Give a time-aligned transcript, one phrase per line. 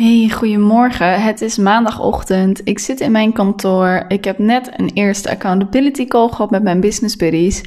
[0.00, 1.22] Hey, goedemorgen.
[1.22, 2.60] Het is maandagochtend.
[2.64, 4.04] Ik zit in mijn kantoor.
[4.08, 7.62] Ik heb net een eerste accountability call gehad met mijn business buddies.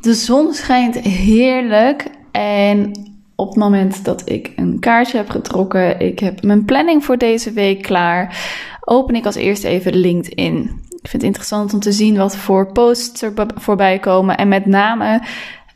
[0.00, 2.90] De zon schijnt heerlijk en
[3.34, 7.52] op het moment dat ik een kaartje heb getrokken, ik heb mijn planning voor deze
[7.52, 8.36] week klaar,
[8.80, 10.58] open ik als eerste even LinkedIn.
[10.88, 14.66] Ik vind het interessant om te zien wat voor posts er voorbij komen en met
[14.66, 15.22] name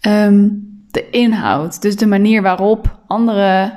[0.08, 3.72] um, de inhoud, dus de manier waarop andere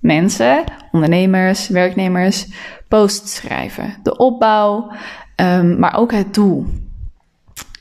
[0.00, 0.64] mensen,
[0.94, 2.46] ondernemers, werknemers,
[2.88, 3.94] posts schrijven.
[4.02, 4.92] De opbouw,
[5.36, 6.66] um, maar ook het doel.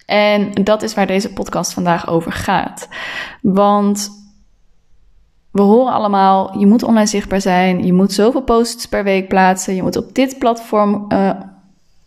[0.05, 2.87] En dat is waar deze podcast vandaag over gaat.
[3.41, 4.09] Want
[5.51, 9.75] we horen allemaal, je moet online zichtbaar zijn, je moet zoveel posts per week plaatsen,
[9.75, 11.29] je moet op dit platform uh,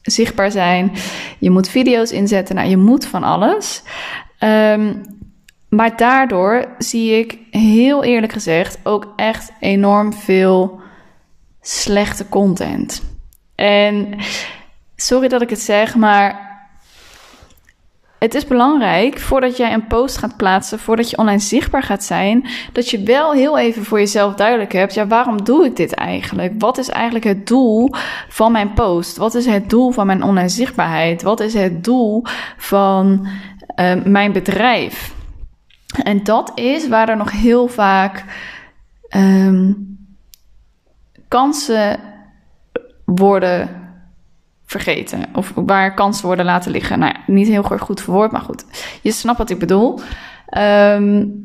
[0.02, 0.92] zichtbaar zijn,
[1.38, 3.82] je moet video's inzetten, nou, je moet van alles.
[4.40, 5.02] Um,
[5.68, 10.84] maar daardoor zie ik heel eerlijk gezegd ook echt enorm veel
[11.68, 13.02] slechte content.
[13.54, 14.14] En
[14.96, 16.44] sorry dat ik het zeg, maar
[18.18, 22.48] het is belangrijk voordat jij een post gaat plaatsen, voordat je online zichtbaar gaat zijn,
[22.72, 26.52] dat je wel heel even voor jezelf duidelijk hebt: ja, waarom doe ik dit eigenlijk?
[26.58, 27.90] Wat is eigenlijk het doel
[28.28, 29.16] van mijn post?
[29.16, 31.22] Wat is het doel van mijn online zichtbaarheid?
[31.22, 32.22] Wat is het doel
[32.56, 33.26] van
[33.80, 35.14] uh, mijn bedrijf?
[36.02, 38.24] En dat is waar er nog heel vaak
[39.16, 39.95] um,
[41.36, 42.00] kansen
[43.04, 43.68] worden
[44.66, 45.24] vergeten.
[45.32, 46.98] Of waar kansen worden laten liggen.
[46.98, 48.64] Nou ja, niet heel erg goed verwoord, maar goed.
[49.02, 50.00] Je snapt wat ik bedoel.
[50.58, 51.44] Um,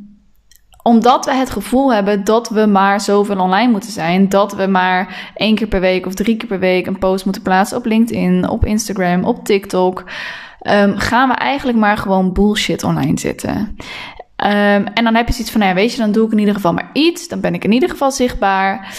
[0.83, 4.29] omdat we het gevoel hebben dat we maar zoveel online moeten zijn.
[4.29, 7.41] Dat we maar één keer per week of drie keer per week een post moeten
[7.41, 10.03] plaatsen op LinkedIn, op Instagram, op TikTok.
[10.67, 13.57] Um, gaan we eigenlijk maar gewoon bullshit online zitten.
[13.57, 16.39] Um, en dan heb je zoiets van, nou ja, weet je, dan doe ik in
[16.39, 17.27] ieder geval maar iets.
[17.27, 18.93] Dan ben ik in ieder geval zichtbaar.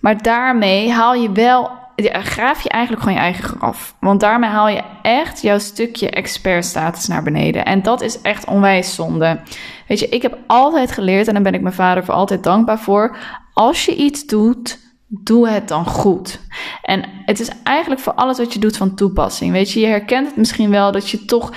[0.00, 1.70] Maar daarmee haal je wel,
[2.12, 3.94] graaf je eigenlijk gewoon je eigen graf.
[4.00, 7.64] Want daarmee haal je echt jouw stukje expertstatus naar beneden.
[7.64, 9.40] En dat is echt onwijs zonde.
[9.86, 12.78] Weet je, ik heb altijd geleerd, en daar ben ik mijn vader voor altijd dankbaar
[12.78, 13.16] voor.
[13.52, 16.40] Als je iets doet, doe het dan goed.
[16.82, 19.52] En het is eigenlijk voor alles wat je doet van toepassing.
[19.52, 21.52] Weet je, je herkent het misschien wel dat je toch,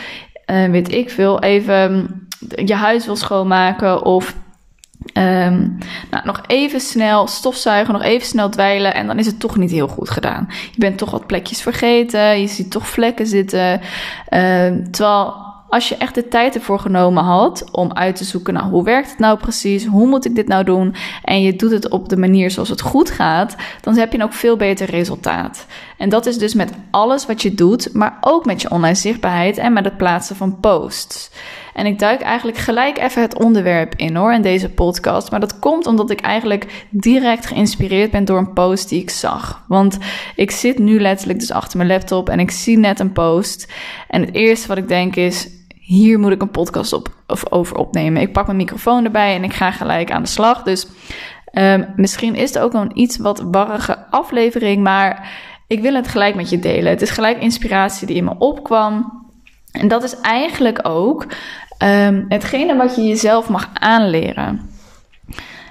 [0.52, 2.22] uh, weet ik veel, even
[2.66, 4.36] je huis wil schoonmaken of
[5.14, 5.78] um,
[6.12, 9.72] nou, nog even snel stofzuigen, nog even snel dweilen en dan is het toch niet
[9.72, 10.48] heel goed gedaan.
[10.50, 13.82] Je bent toch wat plekjes vergeten, je ziet toch vlekken zitten.
[14.30, 18.70] Uh, terwijl als je echt de tijd ervoor genomen had om uit te zoeken, nou,
[18.70, 19.86] hoe werkt het nou precies?
[19.86, 20.96] Hoe moet ik dit nou doen?
[21.24, 24.24] En je doet het op de manier zoals het goed gaat, dan heb je een
[24.24, 25.66] ook veel beter resultaat.
[26.04, 29.58] En dat is dus met alles wat je doet, maar ook met je online zichtbaarheid
[29.58, 31.32] en met het plaatsen van posts.
[31.74, 35.32] En ik duik eigenlijk gelijk even het onderwerp in hoor, in deze podcast.
[35.32, 39.64] Maar dat komt omdat ik eigenlijk direct geïnspireerd ben door een post die ik zag.
[39.68, 39.98] Want
[40.36, 43.72] ik zit nu letterlijk dus achter mijn laptop en ik zie net een post.
[44.08, 45.50] En het eerste wat ik denk is,
[45.80, 48.22] hier moet ik een podcast op, of over opnemen.
[48.22, 50.64] Ik pak mijn microfoon erbij en ik ga gelijk aan de slag.
[50.64, 50.88] Dus
[51.54, 55.30] um, misschien is het ook nog een iets wat warrige aflevering, maar
[55.74, 56.92] ik wil het gelijk met je delen.
[56.92, 59.22] Het is gelijk inspiratie die in me opkwam.
[59.72, 61.24] En dat is eigenlijk ook
[61.84, 64.70] um, hetgene wat je jezelf mag aanleren.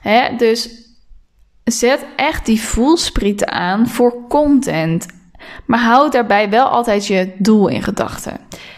[0.00, 0.68] Hè, dus
[1.64, 5.06] zet echt die voelsprieten aan voor content.
[5.66, 8.36] Maar houd daarbij wel altijd je doel in gedachten.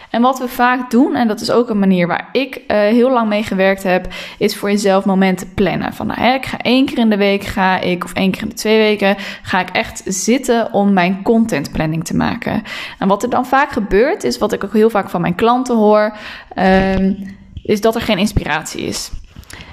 [0.09, 3.11] En wat we vaak doen, en dat is ook een manier waar ik uh, heel
[3.11, 5.93] lang mee gewerkt heb, is voor jezelf momenten plannen.
[5.93, 8.49] Van nou, ik ga één keer in de week ga ik, of één keer in
[8.49, 12.63] de twee weken, ga ik echt zitten om mijn contentplanning te maken.
[12.99, 15.75] En wat er dan vaak gebeurt, is wat ik ook heel vaak van mijn klanten
[15.75, 16.17] hoor,
[16.59, 19.11] um, is dat er geen inspiratie is.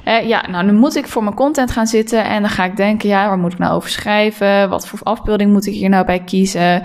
[0.08, 2.76] Uh, ja, nou, nu moet ik voor mijn content gaan zitten en dan ga ik
[2.76, 4.68] denken, ja, waar moet ik nou over schrijven?
[4.68, 6.82] Wat voor afbeelding moet ik hier nou bij kiezen?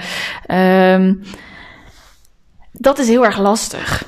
[0.51, 1.23] Um,
[2.71, 4.05] dat is heel erg lastig.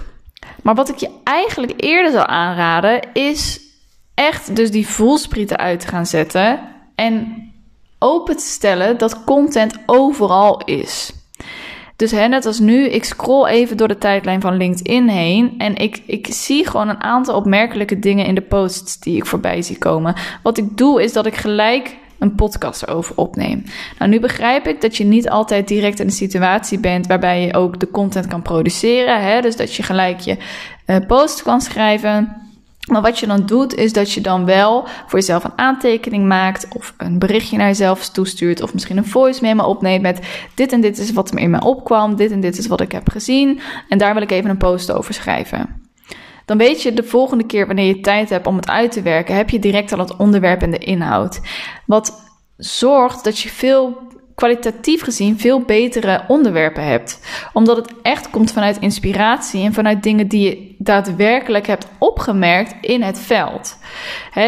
[0.63, 3.59] Maar wat ik je eigenlijk eerder zou aanraden, is
[4.13, 6.59] echt dus die voelsprieten uit te gaan zetten
[6.95, 7.43] en
[7.99, 11.11] open te stellen dat content overal is.
[11.99, 15.75] Dus hè, net als nu, ik scroll even door de tijdlijn van LinkedIn heen en
[15.75, 19.77] ik, ik zie gewoon een aantal opmerkelijke dingen in de posts die ik voorbij zie
[19.77, 20.15] komen.
[20.43, 23.63] Wat ik doe is dat ik gelijk een podcast erover opneem.
[23.97, 27.53] Nou, nu begrijp ik dat je niet altijd direct in een situatie bent waarbij je
[27.53, 29.21] ook de content kan produceren.
[29.21, 29.41] Hè?
[29.41, 30.37] Dus dat je gelijk je
[30.85, 32.48] uh, post kan schrijven.
[32.89, 36.67] Maar wat je dan doet, is dat je dan wel voor jezelf een aantekening maakt.
[36.75, 38.61] Of een berichtje naar jezelf toestuurt.
[38.61, 40.19] Of misschien een voice memo opneemt met
[40.55, 42.15] dit en dit is wat er in me opkwam.
[42.15, 43.59] Dit en dit is wat ik heb gezien.
[43.89, 45.87] En daar wil ik even een post over schrijven.
[46.45, 49.35] Dan weet je de volgende keer wanneer je tijd hebt om het uit te werken,
[49.35, 51.41] heb je direct al het onderwerp en de inhoud.
[51.85, 52.23] Wat
[52.57, 53.97] zorgt dat je veel
[54.39, 57.19] kwalitatief gezien veel betere onderwerpen hebt.
[57.53, 63.01] Omdat het echt komt vanuit inspiratie en vanuit dingen die je daadwerkelijk hebt opgemerkt in
[63.01, 63.77] het veld.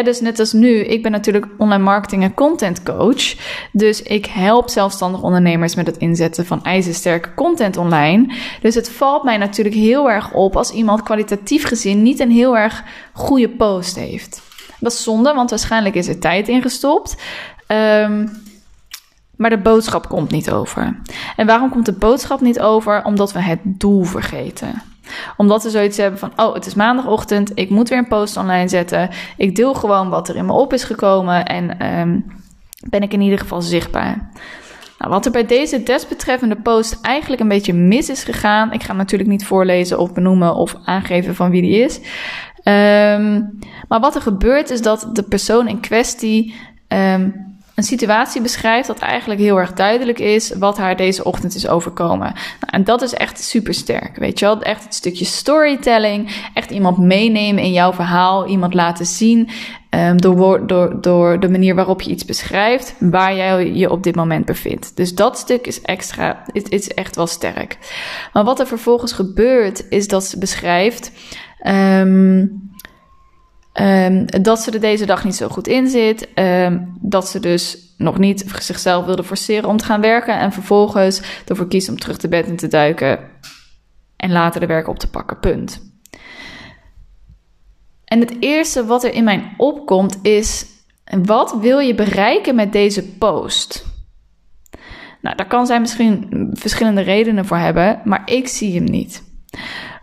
[0.03, 3.35] dus net als nu, ik ben natuurlijk online marketing en content coach.
[3.71, 8.35] Dus ik help zelfstandig ondernemers met het inzetten van ijzersterke content online.
[8.61, 12.57] Dus het valt mij natuurlijk heel erg op als iemand kwalitatief gezien niet een heel
[12.57, 12.83] erg
[13.13, 14.41] goede post heeft.
[14.79, 17.15] Dat is zonde, want waarschijnlijk is er tijd in gestopt.
[17.67, 18.49] Um,
[19.41, 20.99] maar de boodschap komt niet over.
[21.35, 23.03] En waarom komt de boodschap niet over?
[23.05, 24.81] Omdat we het doel vergeten.
[25.37, 28.67] Omdat we zoiets hebben van: oh, het is maandagochtend, ik moet weer een post online
[28.67, 29.09] zetten.
[29.37, 32.25] Ik deel gewoon wat er in me op is gekomen en um,
[32.89, 34.29] ben ik in ieder geval zichtbaar.
[34.97, 38.71] Nou, wat er bij deze desbetreffende post eigenlijk een beetje mis is gegaan.
[38.71, 41.97] Ik ga natuurlijk niet voorlezen of benoemen of aangeven van wie die is.
[42.63, 46.55] Um, maar wat er gebeurt is dat de persoon in kwestie
[46.87, 51.67] um, een situatie beschrijft dat eigenlijk heel erg duidelijk is wat haar deze ochtend is
[51.67, 52.33] overkomen.
[52.33, 52.35] Nou,
[52.65, 54.61] en dat is echt super sterk, weet je wel?
[54.61, 59.49] Echt het stukje storytelling, echt iemand meenemen in jouw verhaal, iemand laten zien
[59.89, 64.15] um, door, door, door de manier waarop je iets beschrijft, waar jij je op dit
[64.15, 64.95] moment bevindt.
[64.95, 67.77] Dus dat stuk is extra, is, is echt wel sterk.
[68.33, 71.11] Maar wat er vervolgens gebeurt, is dat ze beschrijft.
[71.67, 72.70] Um,
[74.05, 76.27] Um, dat ze er deze dag niet zo goed in zit.
[76.35, 80.39] Um, dat ze dus nog niet zichzelf wilde forceren om te gaan werken.
[80.39, 83.19] En vervolgens ervoor kiest om terug te bed in te duiken.
[84.17, 85.39] En later de werk op te pakken.
[85.39, 85.81] Punt.
[88.05, 90.65] En het eerste wat er in mij opkomt is:
[91.23, 93.85] wat wil je bereiken met deze post?
[95.21, 99.23] Nou, daar kan zij misschien verschillende redenen voor hebben, maar ik zie hem niet.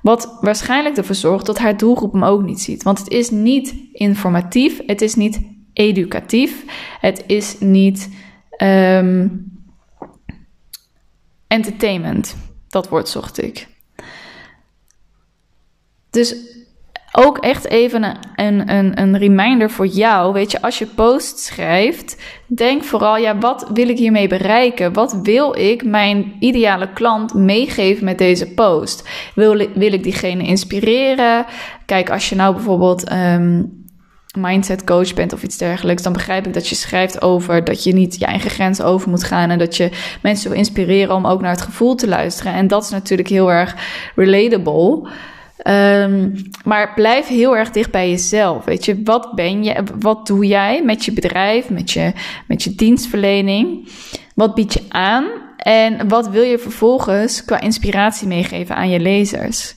[0.08, 2.82] Wat waarschijnlijk ervoor zorgt dat haar doelgroep hem ook niet ziet.
[2.82, 5.40] Want het is niet informatief, het is niet
[5.72, 6.64] educatief,
[7.00, 8.08] het is niet
[8.62, 9.52] um,
[11.46, 12.36] entertainment.
[12.68, 13.68] Dat woord zocht ik.
[16.10, 16.36] Dus
[17.12, 20.32] ook echt even een, een, een reminder voor jou.
[20.32, 22.16] Weet je, als je post schrijft,
[22.46, 24.92] denk vooral, ja, wat wil ik hiermee bereiken?
[24.92, 29.08] Wat wil ik mijn ideale klant meegeven met deze post?
[29.34, 31.46] Wil, wil ik diegene inspireren?
[31.86, 33.86] Kijk, als je nou bijvoorbeeld um,
[34.38, 37.92] mindset coach bent of iets dergelijks, dan begrijp ik dat je schrijft over dat je
[37.92, 39.90] niet je eigen grenzen over moet gaan en dat je
[40.22, 42.52] mensen wil inspireren om ook naar het gevoel te luisteren.
[42.52, 43.76] En dat is natuurlijk heel erg
[44.14, 45.08] relatable.
[45.66, 46.34] Um,
[46.64, 48.64] maar blijf heel erg dicht bij jezelf.
[48.64, 52.12] Weet je, wat ben je, wat doe jij met je bedrijf, met je,
[52.46, 53.88] met je dienstverlening?
[54.34, 55.26] Wat bied je aan?
[55.56, 59.74] En wat wil je vervolgens qua inspiratie meegeven aan je lezers?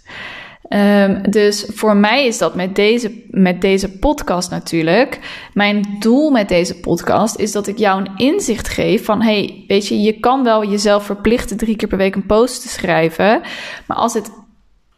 [0.69, 5.19] Um, dus voor mij is dat met deze, met deze podcast natuurlijk.
[5.54, 9.88] Mijn doel met deze podcast is dat ik jou een inzicht geef van: hey, weet
[9.88, 13.42] je, je kan wel jezelf verplichten drie keer per week een post te schrijven.
[13.88, 14.31] Maar als het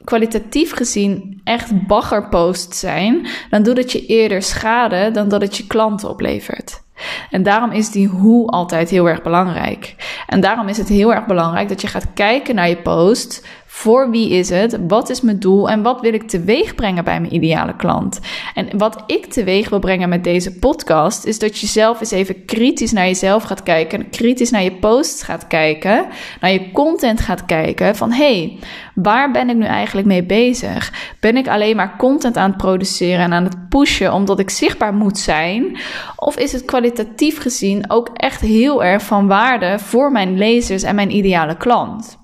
[0.03, 5.67] kwalitatief gezien echt baggerpost zijn, dan doet het je eerder schade dan dat het je
[5.67, 6.81] klanten oplevert.
[7.29, 9.95] En daarom is die hoe altijd heel erg belangrijk.
[10.27, 13.47] En daarom is het heel erg belangrijk dat je gaat kijken naar je post.
[13.75, 14.77] Voor wie is het?
[14.87, 15.69] Wat is mijn doel?
[15.69, 18.19] En wat wil ik teweeg brengen bij mijn ideale klant?
[18.53, 22.45] En wat ik teweeg wil brengen met deze podcast, is dat je zelf eens even
[22.45, 24.09] kritisch naar jezelf gaat kijken.
[24.09, 26.05] Kritisch naar je posts gaat kijken.
[26.41, 27.95] Naar je content gaat kijken.
[27.95, 28.59] Van hey,
[28.95, 30.93] waar ben ik nu eigenlijk mee bezig?
[31.19, 34.93] Ben ik alleen maar content aan het produceren en aan het pushen omdat ik zichtbaar
[34.93, 35.77] moet zijn?
[36.15, 40.95] Of is het kwalitatief gezien ook echt heel erg van waarde voor mijn lezers en
[40.95, 42.21] mijn ideale klant?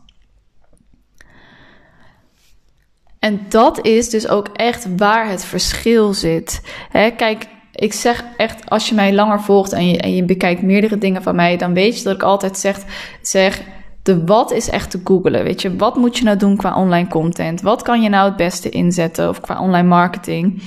[3.19, 6.61] En dat is dus ook echt waar het verschil zit.
[6.91, 10.97] kijk, ik zeg echt, als je mij langer volgt en je, en je bekijkt meerdere
[10.97, 12.79] dingen van mij, dan weet je dat ik altijd zeg,
[13.21, 13.61] zeg
[14.03, 15.43] de wat is echt te googelen.
[15.43, 17.61] Weet je, wat moet je nou doen qua online content?
[17.61, 20.61] Wat kan je nou het beste inzetten of qua online marketing?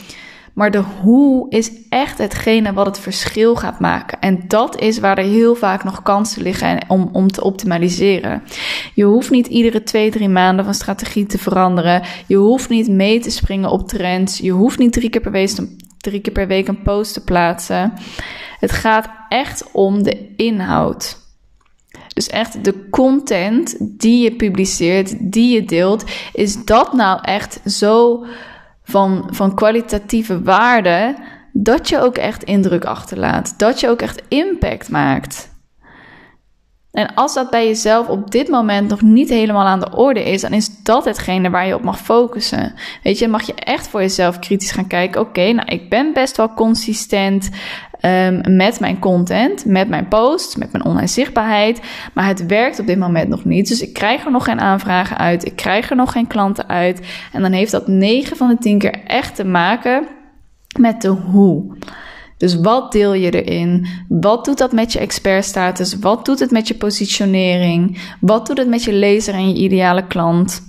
[0.55, 4.21] Maar de hoe is echt hetgene wat het verschil gaat maken.
[4.21, 8.43] En dat is waar er heel vaak nog kansen liggen om, om te optimaliseren.
[8.95, 12.03] Je hoeft niet iedere twee, drie maanden van strategie te veranderen.
[12.27, 14.39] Je hoeft niet mee te springen op trends.
[14.39, 15.51] Je hoeft niet drie keer per week,
[15.99, 17.93] drie keer per week een post te plaatsen.
[18.59, 21.21] Het gaat echt om de inhoud.
[22.15, 28.25] Dus echt de content die je publiceert, die je deelt, is dat nou echt zo
[28.83, 31.17] van, van kwalitatieve waarde,
[31.53, 33.59] dat je ook echt indruk achterlaat.
[33.59, 35.52] Dat je ook echt impact maakt.
[36.93, 40.41] En als dat bij jezelf op dit moment nog niet helemaal aan de orde is,
[40.41, 42.75] dan is dat hetgene waar je op mag focussen.
[43.03, 45.21] Weet je, mag je echt voor jezelf kritisch gaan kijken.
[45.21, 47.51] Oké, nou, ik ben best wel consistent
[48.03, 51.81] um, met mijn content, met mijn posts, met mijn online zichtbaarheid.
[52.13, 53.69] Maar het werkt op dit moment nog niet.
[53.69, 55.47] Dus ik krijg er nog geen aanvragen uit.
[55.47, 57.01] Ik krijg er nog geen klanten uit.
[57.33, 60.07] En dan heeft dat 9 van de 10 keer echt te maken
[60.79, 61.77] met de hoe.
[62.43, 63.87] Dus wat deel je erin?
[64.09, 65.99] Wat doet dat met je expertstatus?
[65.99, 67.99] Wat doet het met je positionering?
[68.21, 70.63] Wat doet het met je lezer en je ideale klant?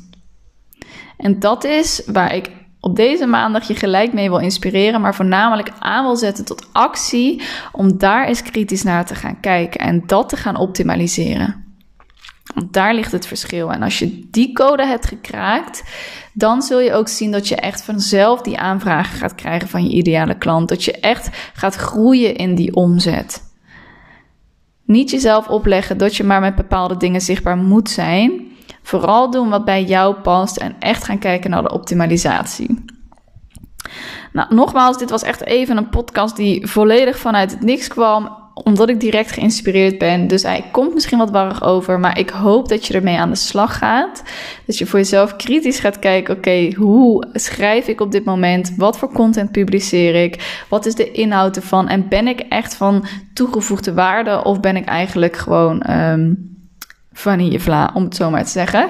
[1.17, 5.69] En dat is waar ik op deze maandag je gelijk mee wil inspireren, maar voornamelijk
[5.79, 10.29] aan wil zetten tot actie om daar eens kritisch naar te gaan kijken en dat
[10.29, 11.62] te gaan optimaliseren.
[12.53, 13.71] Want daar ligt het verschil.
[13.71, 15.83] En als je die code hebt gekraakt,
[16.33, 19.95] dan zul je ook zien dat je echt vanzelf die aanvragen gaat krijgen van je
[19.95, 20.69] ideale klant.
[20.69, 23.51] Dat je echt gaat groeien in die omzet.
[24.85, 28.51] Niet jezelf opleggen dat je maar met bepaalde dingen zichtbaar moet zijn.
[28.81, 32.83] Vooral doen wat bij jou past en echt gaan kijken naar de optimalisatie.
[34.33, 38.89] Nou, nogmaals, dit was echt even een podcast die volledig vanuit het niks kwam omdat
[38.89, 40.27] ik direct geïnspireerd ben.
[40.27, 43.35] Dus hij komt misschien wat warrig over, maar ik hoop dat je ermee aan de
[43.35, 44.23] slag gaat.
[44.65, 48.73] Dat je voor jezelf kritisch gaat kijken: oké, hoe schrijf ik op dit moment?
[48.77, 50.63] Wat voor content publiceer ik?
[50.69, 51.87] Wat is de inhoud ervan?
[51.87, 56.51] En ben ik echt van toegevoegde waarde of ben ik eigenlijk gewoon um,
[57.13, 58.89] vanillevla, om het zo maar te zeggen?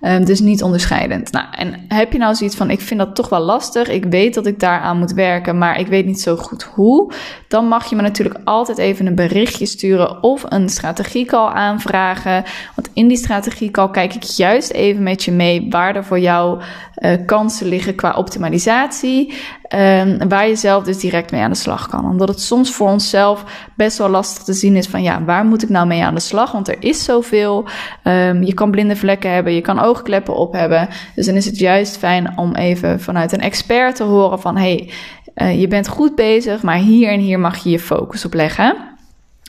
[0.00, 1.32] Um, dus niet onderscheidend.
[1.32, 3.88] Nou, en heb je nou zoiets van: ik vind dat toch wel lastig.
[3.88, 7.12] Ik weet dat ik daaraan moet werken, maar ik weet niet zo goed hoe.
[7.48, 12.44] Dan mag je me natuurlijk altijd even een berichtje sturen of een strategiecall aanvragen.
[12.74, 16.60] Want in die strategiecall kijk ik juist even met je mee waar er voor jou
[16.98, 19.32] uh, kansen liggen qua optimalisatie.
[19.74, 22.04] Um, waar je zelf dus direct mee aan de slag kan.
[22.10, 23.44] Omdat het soms voor onszelf
[23.76, 26.20] best wel lastig te zien is van ja, waar moet ik nou mee aan de
[26.20, 26.52] slag?
[26.52, 27.64] Want er is zoveel.
[28.04, 30.88] Um, je kan blinde vlekken hebben, je kan oogkleppen op hebben.
[31.14, 34.90] Dus dan is het juist fijn om even vanuit een expert te horen van hey,
[35.34, 38.76] uh, je bent goed bezig, maar hier en hier mag je je focus op leggen.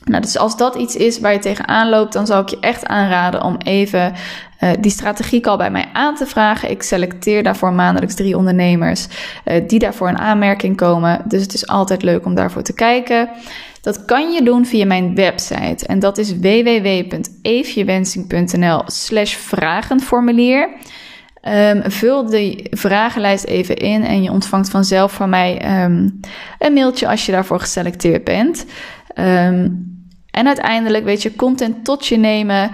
[0.06, 2.86] Nou, dus als dat iets is waar je tegenaan loopt, dan zou ik je echt
[2.86, 4.14] aanraden om even
[4.60, 6.70] uh, die strategie al bij mij aan te vragen.
[6.70, 9.08] Ik selecteer daarvoor maandelijks drie ondernemers
[9.46, 11.22] uh, die daarvoor in aanmerking komen.
[11.26, 13.30] Dus het is altijd leuk om daarvoor te kijken.
[13.82, 20.70] Dat kan je doen via mijn website en dat is www.eefjewensing.nl slash vragenformulier.
[21.48, 26.20] Um, vul die vragenlijst even in en je ontvangt vanzelf van mij um,
[26.60, 28.66] een mailtje als je daarvoor geselecteerd bent.
[29.16, 29.88] Um,
[30.32, 32.72] en uiteindelijk, weet je, content tot je nemen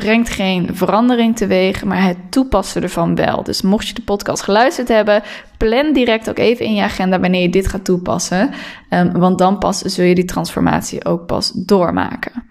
[0.00, 3.42] brengt geen verandering teweeg, maar het toepassen ervan wel.
[3.42, 5.22] Dus mocht je de podcast geluisterd hebben,
[5.58, 8.50] plan direct ook even in je agenda wanneer je dit gaat toepassen.
[8.90, 12.44] Um, want dan pas zul je die transformatie ook pas doormaken.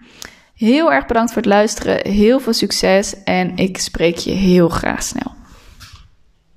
[0.54, 5.02] Heel erg bedankt voor het luisteren, heel veel succes en ik spreek je heel graag
[5.02, 5.35] snel.